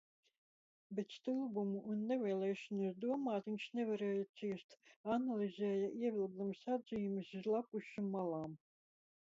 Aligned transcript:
Bet 0.99 1.11
stulbumu 1.15 1.81
un 1.95 1.99
nevēlēšanos 2.11 2.97
domāt 3.03 3.49
viņš 3.51 3.67
nevarēja 3.81 4.25
ciest. 4.41 4.75
Analizēja, 5.17 5.93
ievilkdams 6.09 6.65
atzīmes 6.79 7.33
uz 7.43 7.49
lappušu 7.55 8.11
malām. 8.17 8.61